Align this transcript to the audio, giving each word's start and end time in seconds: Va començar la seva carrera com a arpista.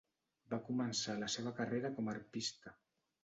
Va 0.53 0.57
començar 0.69 1.15
la 1.23 1.29
seva 1.33 1.53
carrera 1.61 1.93
com 1.99 2.09
a 2.09 2.13
arpista. 2.17 2.75